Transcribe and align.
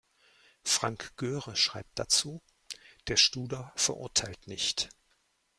Frank 0.63 1.15
Göhre 1.15 1.55
schreibt 1.55 1.99
dazu: 1.99 2.41
«Der 3.07 3.17
Studer 3.17 3.71
verurteilt 3.75 4.47
nicht. 4.47 4.89